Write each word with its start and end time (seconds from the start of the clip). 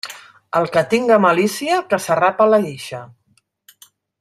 El 0.59 0.63
que 0.77 0.81
tinga 0.93 1.19
malícia, 1.25 1.77
que 1.91 2.01
s'arrape 2.07 2.49
la 2.55 2.61
guixa. 2.65 3.03